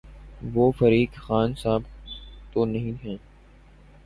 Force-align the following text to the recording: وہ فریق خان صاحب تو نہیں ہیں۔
وہ 0.53 0.71
فریق 0.71 1.15
خان 1.17 1.53
صاحب 1.55 1.81
تو 2.53 2.65
نہیں 2.65 3.05
ہیں۔ 3.05 3.17